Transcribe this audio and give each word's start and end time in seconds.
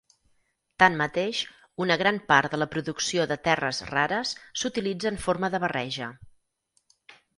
Tanmateix, 0.83 1.41
una 1.85 1.97
gran 2.03 2.17
part 2.31 2.55
de 2.55 2.59
la 2.61 2.67
producció 2.75 3.27
de 3.33 3.37
terres 3.49 3.83
rares 3.91 4.33
s'utilitza 4.63 5.13
en 5.15 5.21
forma 5.27 5.55
de 5.57 5.61
barreja. 5.67 6.09